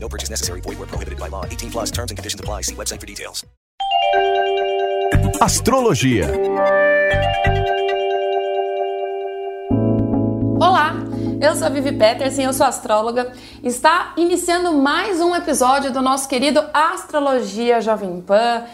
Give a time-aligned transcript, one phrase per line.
[0.00, 0.60] No purchase necessary.
[0.60, 1.44] Void where prohibited by law.
[1.44, 2.62] 18 plus terms and conditions apply.
[2.62, 3.44] See website for details.
[5.40, 6.26] Astrologia.
[10.60, 10.94] Olá,
[11.40, 13.32] eu sou a Vivi Peterson, eu sou astróloga.
[13.62, 18.64] Está iniciando mais um episódio do nosso querido Astrologia Jovem Pan.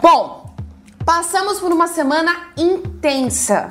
[0.02, 0.54] Bom,
[1.06, 3.68] passamos por uma semana intensa,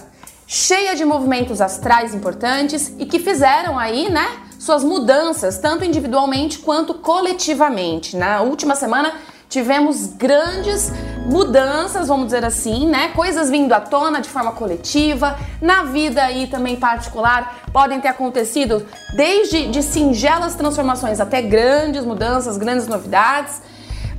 [0.46, 4.26] cheia de movimentos astrais importantes e que fizeram aí, né,
[4.58, 8.16] suas mudanças, tanto individualmente quanto coletivamente.
[8.16, 9.14] Na última semana
[9.48, 10.92] tivemos grandes
[11.28, 13.08] mudanças, vamos dizer assim, né?
[13.08, 18.86] Coisas vindo à tona de forma coletiva, na vida aí também particular, podem ter acontecido
[19.14, 23.60] desde de singelas transformações até grandes mudanças, grandes novidades.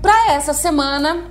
[0.02, 1.24] Para essa semana,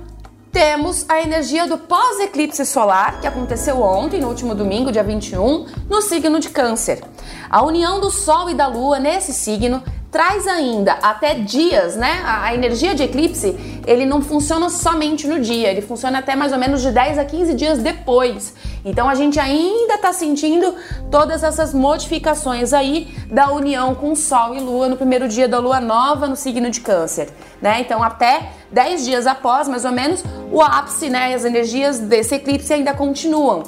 [0.51, 6.01] temos a energia do pós-eclipse solar, que aconteceu ontem, no último domingo, dia 21, no
[6.01, 7.03] signo de Câncer.
[7.49, 9.81] A união do Sol e da Lua nesse signo
[10.11, 12.21] traz ainda até dias, né?
[12.25, 13.55] A, energia de eclipse,
[13.85, 17.25] ele não funciona somente no dia, ele funciona até mais ou menos de 10 a
[17.25, 18.53] 15 dias depois.
[18.83, 20.73] Então a gente ainda está sentindo
[21.11, 25.79] todas essas modificações aí da união com Sol e Lua no primeiro dia da Lua
[25.79, 27.29] nova no signo de Câncer,
[27.61, 27.81] né?
[27.81, 31.33] Então até 10 dias após, mais ou menos, o ápice, né?
[31.35, 33.63] As energias desse eclipse ainda continuam.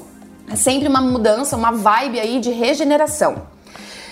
[0.51, 3.43] É sempre uma mudança, uma vibe aí de regeneração.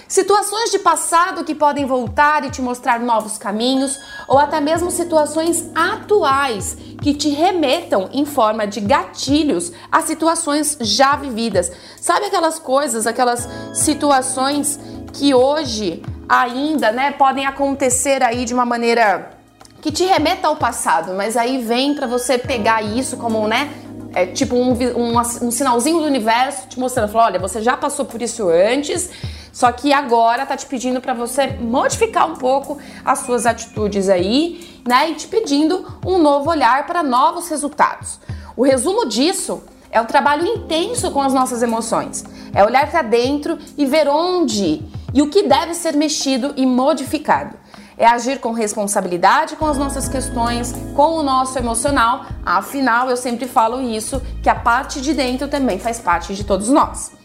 [0.10, 5.70] Situações de passado que podem voltar e te mostrar novos caminhos, ou até mesmo situações
[5.76, 11.72] atuais que te remetam em forma de gatilhos a situações já vividas.
[12.02, 14.80] Sabe aquelas coisas, aquelas situações
[15.14, 19.30] que hoje ainda, né, podem acontecer aí de uma maneira
[19.80, 23.72] que te remeta ao passado, mas aí vem para você pegar isso como, né,
[24.16, 28.20] é tipo um, um, um, sinalzinho do universo te mostrando, olha, você já passou por
[28.24, 29.12] isso antes
[29.52, 34.82] só que agora tá te pedindo para você modificar um pouco as suas atitudes aí,
[34.88, 35.12] né?
[35.12, 38.20] E te pedindo um novo olhar para novos resultados.
[38.56, 42.24] O resumo disso é o trabalho intenso com as nossas emoções.
[42.54, 44.84] É olhar para dentro e ver onde
[45.14, 47.58] e o que deve ser mexido e modificado.
[47.98, 52.26] É agir com responsabilidade com as nossas questões, com o nosso emocional.
[52.46, 56.70] Afinal, eu sempre falo isso, que a parte de dentro também faz parte de todos
[56.70, 57.19] nós.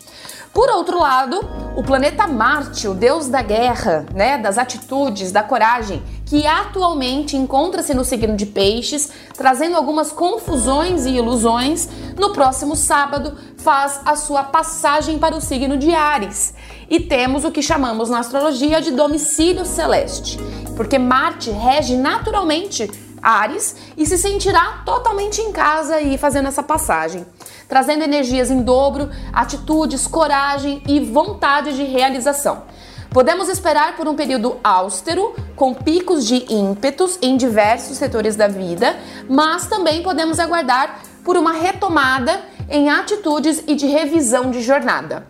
[0.54, 1.40] Por outro lado,
[1.74, 7.92] o planeta Marte, o deus da guerra, né, das atitudes, da coragem, que atualmente encontra-se
[7.92, 14.44] no signo de Peixes, trazendo algumas confusões e ilusões, no próximo sábado faz a sua
[14.44, 16.54] passagem para o signo de Ares.
[16.88, 20.38] E temos o que chamamos na astrologia de domicílio celeste,
[20.76, 22.88] porque Marte rege naturalmente
[23.24, 27.26] Ares e se sentirá totalmente em casa e fazendo essa passagem
[27.68, 32.62] trazendo energias em dobro, atitudes, coragem e vontade de realização.
[33.10, 38.96] Podemos esperar por um período austero, com picos de ímpetos em diversos setores da vida,
[39.28, 45.26] mas também podemos aguardar por uma retomada em atitudes e de revisão de jornada.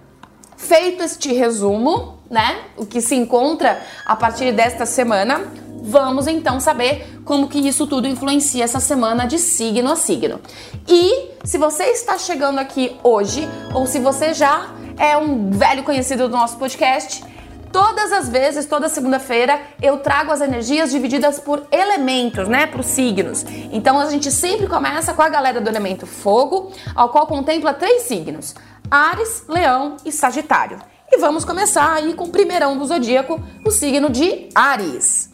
[0.56, 5.42] Feito este resumo, né, o que se encontra a partir desta semana,
[5.86, 10.40] Vamos então saber como que isso tudo influencia essa semana de signo a signo.
[10.88, 16.26] E se você está chegando aqui hoje, ou se você já é um velho conhecido
[16.26, 17.22] do nosso podcast,
[17.70, 23.44] todas as vezes, toda segunda-feira, eu trago as energias divididas por elementos, né, por signos.
[23.70, 28.04] Então a gente sempre começa com a galera do elemento fogo, ao qual contempla três
[28.04, 28.54] signos:
[28.90, 30.78] Ares, Leão e Sagitário.
[31.12, 35.28] E vamos começar aí com o primeirão do zodíaco, o signo de Ares.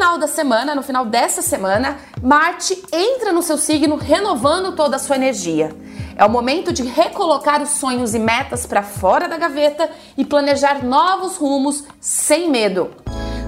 [0.00, 4.98] Final da semana, no final dessa semana, Marte entra no seu signo, renovando toda a
[4.98, 5.76] sua energia.
[6.16, 10.84] É o momento de recolocar os sonhos e metas para fora da gaveta e planejar
[10.84, 12.90] novos rumos sem medo.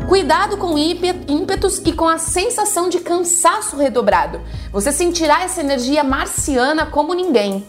[0.08, 4.40] Cuidado com ímpetos e com a sensação de cansaço redobrado.
[4.72, 7.66] Você sentirá essa energia marciana como ninguém.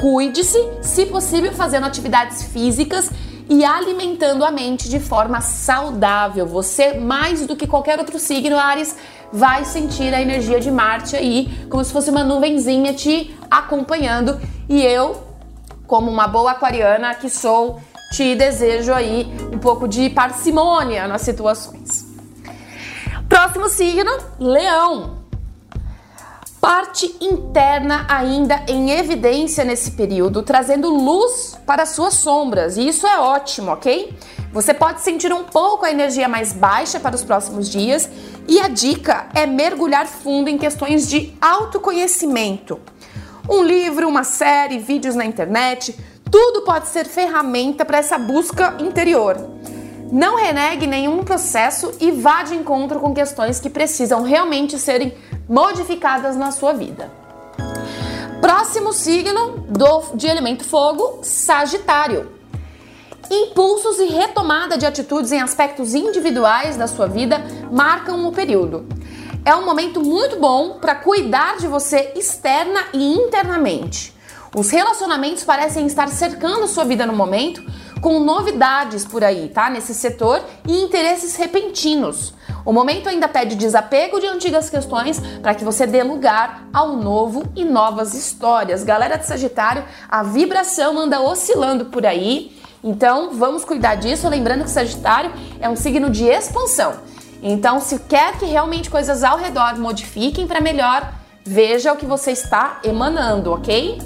[0.00, 3.10] Cuide-se, se possível, fazendo atividades físicas
[3.50, 6.46] e alimentando a mente de forma saudável.
[6.46, 8.96] Você, mais do que qualquer outro signo, Ares,
[9.32, 14.40] vai sentir a energia de Marte aí, como se fosse uma nuvenzinha te acompanhando.
[14.68, 15.20] E eu,
[15.84, 17.80] como uma boa aquariana que sou,
[18.12, 22.06] te desejo aí um pouco de parcimônia nas situações.
[23.28, 25.19] Próximo signo, Leão
[26.60, 33.18] parte interna ainda em evidência nesse período, trazendo luz para suas sombras, e isso é
[33.18, 34.14] ótimo, ok?
[34.52, 38.10] Você pode sentir um pouco a energia mais baixa para os próximos dias,
[38.46, 42.78] e a dica é mergulhar fundo em questões de autoconhecimento.
[43.48, 45.96] Um livro, uma série, vídeos na internet,
[46.30, 49.36] tudo pode ser ferramenta para essa busca interior.
[50.12, 55.14] Não renegue nenhum processo e vá de encontro com questões que precisam realmente serem
[55.50, 57.10] modificadas na sua vida.
[58.40, 62.30] Próximo signo do, de elemento fogo, Sagitário.
[63.28, 68.86] Impulsos e retomada de atitudes em aspectos individuais da sua vida marcam o período.
[69.44, 74.14] É um momento muito bom para cuidar de você externa e internamente.
[74.54, 77.62] Os relacionamentos parecem estar cercando sua vida no momento,
[78.00, 79.68] com novidades por aí, tá?
[79.70, 82.34] Nesse setor e interesses repentinos.
[82.64, 87.44] O momento ainda pede desapego de antigas questões para que você dê lugar ao novo
[87.56, 88.84] e novas histórias.
[88.84, 94.28] Galera de Sagitário, a vibração anda oscilando por aí, então vamos cuidar disso.
[94.28, 96.94] Lembrando que Sagitário é um signo de expansão.
[97.42, 101.14] Então, se quer que realmente coisas ao redor modifiquem para melhor,
[101.44, 103.98] veja o que você está emanando, ok?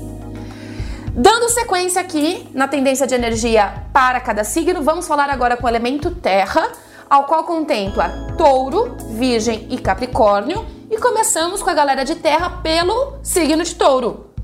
[1.17, 5.69] Dando sequência aqui na tendência de energia para cada signo, vamos falar agora com o
[5.69, 6.73] elemento terra
[7.09, 13.19] ao qual contempla Touro, Virgem e Capricórnio, e começamos com a galera de terra pelo
[13.23, 14.35] signo de Touro.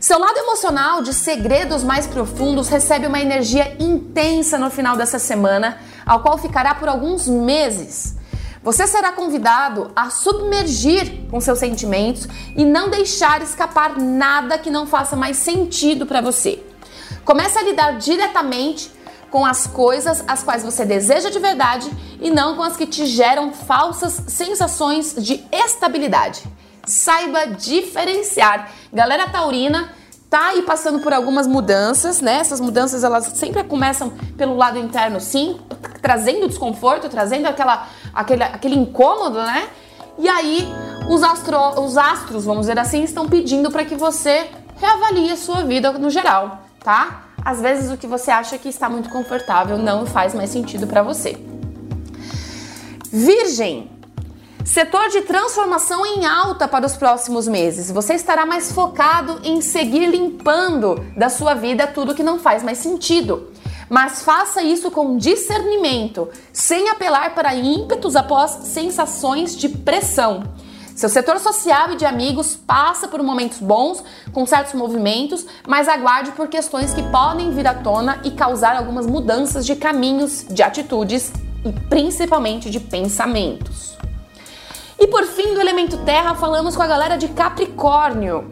[0.00, 5.78] Seu lado emocional de segredos mais profundos recebe uma energia intensa no final dessa semana,
[6.06, 8.15] ao qual ficará por alguns meses.
[8.66, 12.26] Você será convidado a submergir com seus sentimentos
[12.56, 16.60] e não deixar escapar nada que não faça mais sentido para você.
[17.24, 18.90] Comece a lidar diretamente
[19.30, 21.88] com as coisas as quais você deseja de verdade
[22.20, 26.42] e não com as que te geram falsas sensações de estabilidade.
[26.84, 28.72] Saiba diferenciar.
[28.92, 29.92] Galera taurina
[30.28, 32.38] tá aí passando por algumas mudanças, né?
[32.38, 35.60] Essas mudanças elas sempre começam pelo lado interno, sim,
[36.02, 39.68] trazendo desconforto, trazendo aquela, aquele, aquele incômodo, né?
[40.18, 40.66] E aí
[41.08, 45.62] os, astro, os astros, vamos dizer assim, estão pedindo para que você reavalie a sua
[45.62, 47.26] vida no geral, tá?
[47.46, 51.00] às vezes o que você acha que está muito confortável não faz mais sentido para
[51.00, 51.38] você.
[53.12, 53.88] Virgem,
[54.64, 57.88] Setor de transformação em alta para os próximos meses.
[57.88, 62.78] Você estará mais focado em seguir limpando da sua vida tudo que não faz mais
[62.78, 63.52] sentido.
[63.88, 70.42] Mas faça isso com discernimento, sem apelar para ímpetos após sensações de pressão.
[70.96, 74.02] Seu setor social e de amigos passa por momentos bons,
[74.32, 79.06] com certos movimentos, mas aguarde por questões que podem vir à tona e causar algumas
[79.06, 81.30] mudanças de caminhos, de atitudes
[81.64, 83.94] e principalmente de pensamentos.
[84.98, 88.50] E por fim, do elemento terra, falamos com a galera de Capricórnio.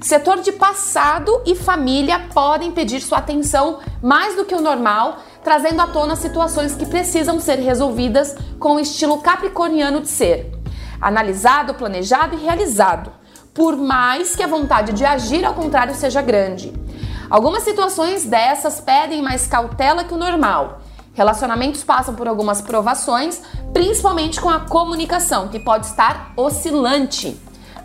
[0.00, 5.80] Setor de passado e família podem pedir sua atenção mais do que o normal, trazendo
[5.80, 10.52] à tona situações que precisam ser resolvidas com o estilo capricorniano de ser
[11.00, 13.10] analisado, planejado e realizado,
[13.54, 16.70] por mais que a vontade de agir ao contrário seja grande.
[17.30, 20.82] Algumas situações dessas pedem mais cautela que o normal.
[21.14, 23.40] Relacionamentos passam por algumas provações,
[23.72, 27.40] principalmente com a comunicação, que pode estar oscilante.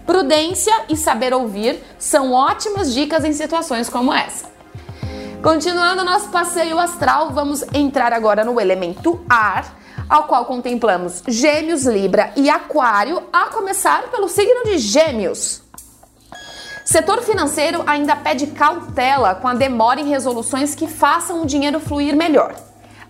[0.06, 4.59] Prudência e saber ouvir são ótimas dicas em situações como essa.
[5.42, 9.74] Continuando nosso passeio astral, vamos entrar agora no elemento ar,
[10.10, 15.62] ao qual contemplamos Gêmeos, Libra e Aquário, a começar pelo signo de Gêmeos.
[16.84, 22.18] Setor financeiro ainda pede cautela com a demora em resoluções que façam o dinheiro fluir
[22.18, 22.54] melhor.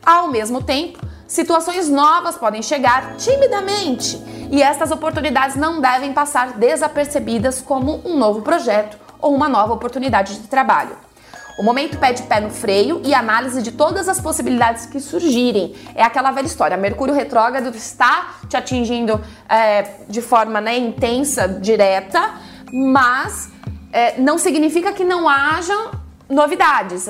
[0.06, 4.22] Ao mesmo tempo, situações novas podem chegar timidamente
[4.52, 10.36] e estas oportunidades não devem passar desapercebidas como um novo projeto ou uma nova oportunidade
[10.36, 11.09] de trabalho.
[11.60, 15.76] O momento pede pé no freio e análise de todas as possibilidades que surgirem.
[15.94, 22.36] É aquela velha história: Mercúrio retrógrado está te atingindo é, de forma né, intensa, direta,
[22.72, 23.50] mas
[23.92, 25.92] é, não significa que não haja
[26.30, 27.10] novidades.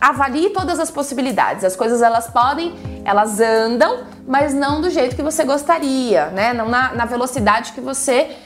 [0.00, 1.64] Avalie todas as possibilidades.
[1.64, 6.52] As coisas elas podem, elas andam, mas não do jeito que você gostaria, né?
[6.52, 8.36] Não na, na velocidade que você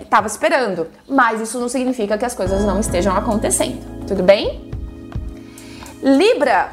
[0.00, 0.88] estava é, esperando.
[1.06, 4.06] Mas isso não significa que as coisas não estejam acontecendo.
[4.06, 4.65] Tudo bem?
[6.02, 6.72] Libra.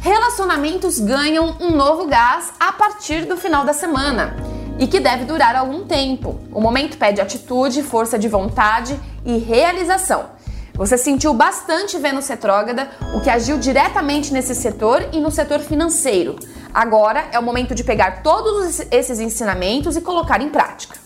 [0.00, 4.34] Relacionamentos ganham um novo gás a partir do final da semana
[4.78, 6.40] e que deve durar algum tempo.
[6.50, 10.30] O momento pede atitude, força de vontade e realização.
[10.74, 16.36] Você sentiu bastante Vênus retrógrada, o que agiu diretamente nesse setor e no setor financeiro.
[16.72, 20.96] Agora é o momento de pegar todos esses ensinamentos e colocar em prática.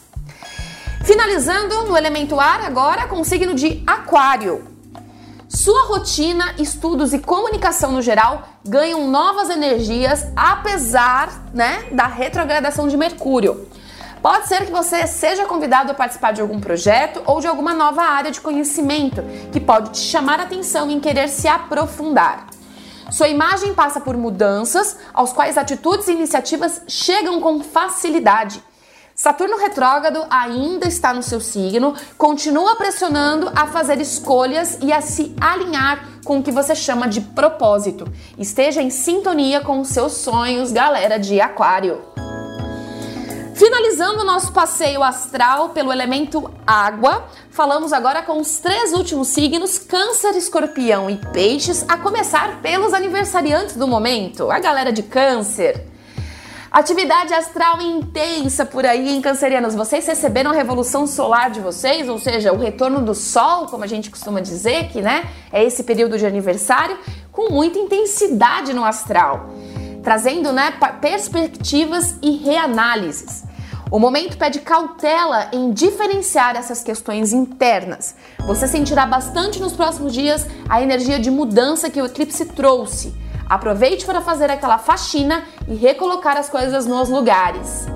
[1.02, 4.73] Finalizando no elemento ar agora com o signo de Aquário.
[5.64, 12.98] Sua rotina, estudos e comunicação no geral ganham novas energias apesar, né, da retrogradação de
[12.98, 13.66] Mercúrio.
[14.20, 18.02] Pode ser que você seja convidado a participar de algum projeto ou de alguma nova
[18.02, 22.48] área de conhecimento que pode te chamar a atenção em querer se aprofundar.
[23.10, 28.62] Sua imagem passa por mudanças, aos quais atitudes e iniciativas chegam com facilidade.
[29.14, 35.32] Saturno retrógrado ainda está no seu signo, continua pressionando a fazer escolhas e a se
[35.40, 38.12] alinhar com o que você chama de propósito.
[38.36, 42.02] Esteja em sintonia com os seus sonhos, galera de Aquário.
[43.54, 49.78] Finalizando o nosso passeio astral pelo elemento água, falamos agora com os três últimos signos,
[49.78, 55.93] Câncer, Escorpião e Peixes, a começar pelos aniversariantes do momento, a galera de Câncer.
[56.74, 59.76] Atividade astral intensa por aí em cancerianos.
[59.76, 63.86] Vocês receberam a revolução solar de vocês, ou seja, o retorno do sol, como a
[63.86, 66.98] gente costuma dizer, que né, é esse período de aniversário,
[67.30, 69.50] com muita intensidade no astral
[70.02, 73.44] trazendo né, perspectivas e reanálises.
[73.90, 78.14] O momento pede cautela em diferenciar essas questões internas.
[78.46, 83.14] Você sentirá bastante nos próximos dias a energia de mudança que o eclipse trouxe.
[83.54, 87.86] Aproveite para fazer aquela faxina e recolocar as coisas nos lugares.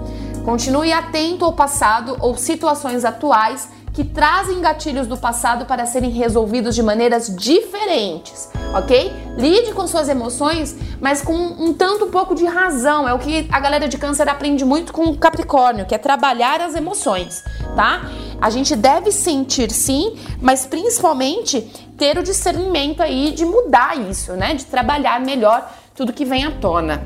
[0.45, 6.77] Continue atento ao passado ou situações atuais que trazem gatilhos do passado para serem resolvidos
[6.77, 9.13] de maneiras diferentes, ok?
[9.37, 13.09] Lide com suas emoções, mas com um tanto pouco de razão.
[13.09, 16.61] É o que a galera de câncer aprende muito com o Capricórnio, que é trabalhar
[16.61, 17.43] as emoções,
[17.75, 18.03] tá?
[18.41, 24.55] A gente deve sentir sim, mas principalmente ter o discernimento aí de mudar isso, né?
[24.55, 27.05] De trabalhar melhor tudo que vem à tona.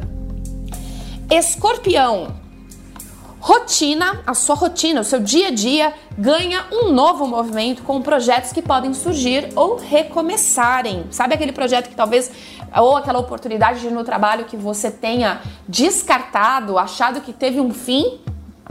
[1.31, 2.35] Escorpião,
[3.41, 8.53] rotina, a sua rotina, o seu dia a dia ganha um novo movimento com projetos
[8.53, 11.07] que podem surgir ou recomeçarem.
[11.11, 12.31] Sabe aquele projeto que talvez
[12.77, 18.21] ou aquela oportunidade de no trabalho que você tenha descartado, achado que teve um fim,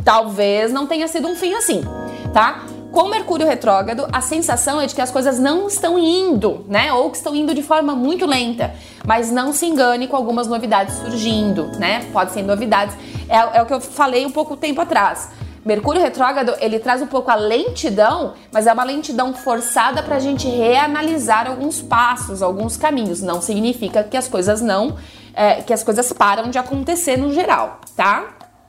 [0.05, 1.83] talvez não tenha sido um fim assim,
[2.31, 2.63] tá?
[2.91, 6.91] Com Mercúrio retrógrado, a sensação é de que as coisas não estão indo, né?
[6.91, 8.75] Ou que estão indo de forma muito lenta.
[9.07, 12.05] Mas não se engane com algumas novidades surgindo, né?
[12.11, 12.93] Pode ser novidades.
[13.29, 15.29] É, é o que eu falei um pouco tempo atrás.
[15.63, 20.19] Mercúrio retrógrado, ele traz um pouco a lentidão, mas é uma lentidão forçada para a
[20.19, 23.21] gente reanalisar alguns passos, alguns caminhos.
[23.21, 24.97] Não significa que as coisas não,
[25.33, 28.25] é, que as coisas param de acontecer no geral, tá?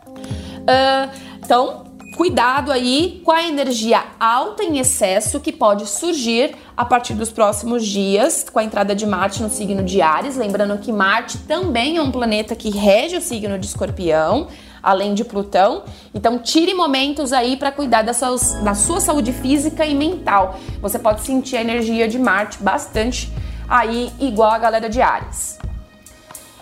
[0.07, 1.85] Uh, então,
[2.17, 7.87] Cuidado aí com a energia alta em excesso que pode surgir a partir dos próximos
[7.87, 10.37] dias com a entrada de Marte no signo de Ares.
[10.37, 14.49] Lembrando que Marte também é um planeta que rege o signo de Escorpião,
[14.83, 15.85] além de Plutão.
[16.15, 20.59] Então, tire momentos aí para cuidar da sua, da sua saúde física e mental.
[20.83, 23.33] Você pode sentir a energia de Marte bastante
[23.67, 25.59] aí, igual a galera de Ares.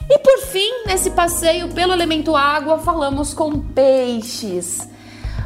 [0.09, 4.89] E por fim, nesse passeio pelo elemento água, falamos com peixes.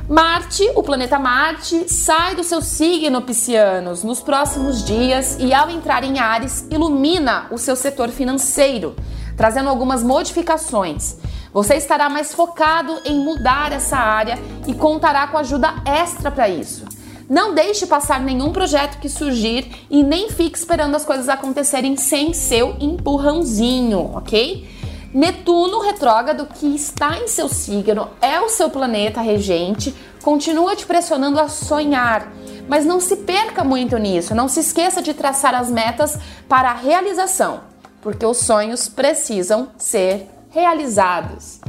[0.08, 6.04] Marte, o planeta Marte, sai do seu signo piscianos nos próximos dias e, ao entrar
[6.04, 8.94] em Ares, ilumina o seu setor financeiro,
[9.34, 11.16] trazendo algumas modificações.
[11.54, 16.84] Você estará mais focado em mudar essa área e contará com ajuda extra para isso.
[17.26, 22.34] Não deixe passar nenhum projeto que surgir e nem fique esperando as coisas acontecerem sem
[22.34, 24.68] seu empurrãozinho, ok?
[25.14, 31.38] Netuno retrógrado, que está em seu signo, é o seu planeta regente, continua te pressionando
[31.38, 32.32] a sonhar.
[32.66, 36.18] Mas não se perca muito nisso, não se esqueça de traçar as metas
[36.48, 37.60] para a realização,
[38.02, 41.60] porque os sonhos precisam ser realizados.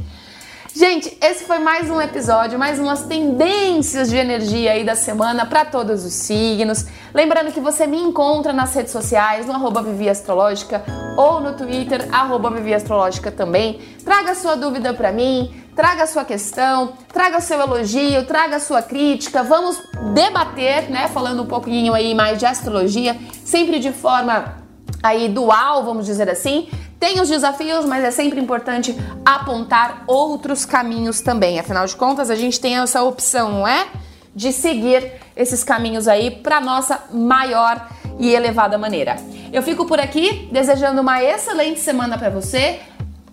[0.78, 5.64] Gente, esse foi mais um episódio, mais umas tendências de energia aí da semana para
[5.64, 6.84] todos os signos.
[7.14, 10.84] Lembrando que você me encontra nas redes sociais, no arroba Vivi Astrológica
[11.16, 13.80] ou no Twitter, arroba Vivi Astrológica também.
[14.04, 19.42] Traga sua dúvida para mim, traga sua questão, traga seu elogio, traga sua crítica.
[19.42, 21.08] Vamos debater, né?
[21.08, 23.16] Falando um pouquinho aí mais de astrologia,
[23.46, 24.56] sempre de forma
[25.02, 26.68] aí dual, vamos dizer assim.
[26.98, 31.58] Tem os desafios, mas é sempre importante apontar outros caminhos também.
[31.58, 33.86] Afinal de contas, a gente tem essa opção, não é?
[34.34, 37.86] De seguir esses caminhos aí para nossa maior
[38.18, 39.16] e elevada maneira.
[39.52, 42.80] Eu fico por aqui desejando uma excelente semana para você.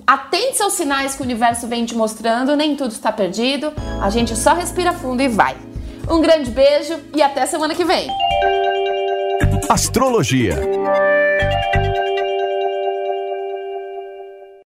[0.05, 3.72] Atente aos sinais que o universo vem te mostrando, nem tudo está perdido.
[4.01, 5.55] A gente só respira fundo e vai.
[6.10, 8.10] Um grande beijo e até semana que vem.
[9.70, 10.58] Astrologia